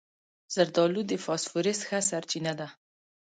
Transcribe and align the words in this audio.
زردالو 0.53 1.01
د 1.07 1.11
فاسفورس 1.25 1.79
ښه 1.87 1.99
سرچینه 2.09 2.53
ده. 2.59 2.67